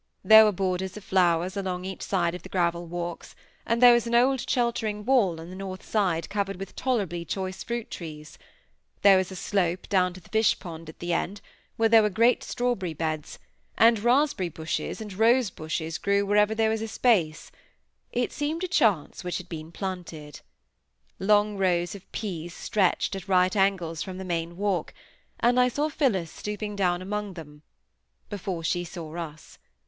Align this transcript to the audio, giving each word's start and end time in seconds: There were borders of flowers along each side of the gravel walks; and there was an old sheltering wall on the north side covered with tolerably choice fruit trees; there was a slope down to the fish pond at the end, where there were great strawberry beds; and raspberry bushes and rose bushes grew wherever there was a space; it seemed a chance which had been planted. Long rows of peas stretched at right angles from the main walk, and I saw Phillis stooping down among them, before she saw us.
There 0.23 0.45
were 0.45 0.51
borders 0.51 0.97
of 0.97 1.03
flowers 1.03 1.55
along 1.55 1.85
each 1.85 2.01
side 2.01 2.33
of 2.33 2.41
the 2.41 2.49
gravel 2.49 2.87
walks; 2.87 3.35
and 3.67 3.83
there 3.83 3.93
was 3.93 4.07
an 4.07 4.15
old 4.15 4.49
sheltering 4.49 5.05
wall 5.05 5.39
on 5.39 5.51
the 5.51 5.55
north 5.55 5.85
side 5.85 6.27
covered 6.27 6.55
with 6.55 6.75
tolerably 6.75 7.23
choice 7.23 7.63
fruit 7.63 7.91
trees; 7.91 8.39
there 9.03 9.15
was 9.17 9.31
a 9.31 9.35
slope 9.35 9.87
down 9.89 10.11
to 10.15 10.19
the 10.19 10.29
fish 10.29 10.57
pond 10.57 10.89
at 10.89 10.97
the 10.97 11.13
end, 11.13 11.39
where 11.77 11.87
there 11.87 12.01
were 12.01 12.09
great 12.09 12.41
strawberry 12.43 12.95
beds; 12.95 13.37
and 13.77 13.99
raspberry 13.99 14.49
bushes 14.49 15.01
and 15.01 15.13
rose 15.19 15.51
bushes 15.51 15.99
grew 15.99 16.25
wherever 16.25 16.55
there 16.55 16.71
was 16.71 16.81
a 16.81 16.87
space; 16.87 17.51
it 18.11 18.31
seemed 18.31 18.63
a 18.63 18.67
chance 18.67 19.23
which 19.23 19.37
had 19.37 19.47
been 19.49 19.71
planted. 19.71 20.39
Long 21.19 21.57
rows 21.59 21.93
of 21.93 22.11
peas 22.11 22.55
stretched 22.55 23.15
at 23.15 23.27
right 23.27 23.55
angles 23.55 24.01
from 24.01 24.17
the 24.17 24.25
main 24.25 24.57
walk, 24.57 24.95
and 25.41 25.59
I 25.59 25.67
saw 25.67 25.89
Phillis 25.89 26.31
stooping 26.31 26.75
down 26.75 27.03
among 27.03 27.33
them, 27.35 27.61
before 28.31 28.63
she 28.63 28.83
saw 28.83 29.15
us. 29.15 29.59